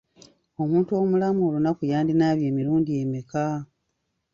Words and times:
Omuntu 0.63 0.91
omulamu 1.01 1.41
olunaku 1.47 1.81
yandinaabye 1.91 2.45
emirundi 2.51 2.91
emeka? 3.01 3.45